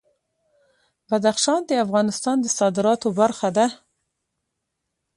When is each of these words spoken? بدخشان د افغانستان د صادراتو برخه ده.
بدخشان 1.09 1.61
د 1.65 1.71
افغانستان 1.85 2.37
د 2.41 2.45
صادراتو 2.57 3.07
برخه 3.19 3.49
ده. 3.57 3.67